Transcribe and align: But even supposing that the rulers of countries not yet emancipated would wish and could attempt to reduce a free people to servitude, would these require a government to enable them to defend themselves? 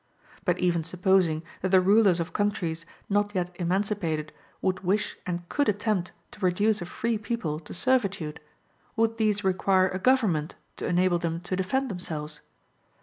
But 0.45 0.57
even 0.57 0.83
supposing 0.83 1.43
that 1.61 1.69
the 1.69 1.79
rulers 1.79 2.19
of 2.19 2.33
countries 2.33 2.87
not 3.07 3.35
yet 3.35 3.55
emancipated 3.59 4.33
would 4.59 4.79
wish 4.79 5.15
and 5.27 5.47
could 5.47 5.69
attempt 5.69 6.11
to 6.31 6.39
reduce 6.39 6.81
a 6.81 6.87
free 6.87 7.19
people 7.19 7.59
to 7.59 7.71
servitude, 7.75 8.39
would 8.95 9.17
these 9.19 9.43
require 9.43 9.89
a 9.89 9.99
government 9.99 10.55
to 10.77 10.87
enable 10.87 11.19
them 11.19 11.39
to 11.41 11.55
defend 11.55 11.91
themselves? 11.91 12.41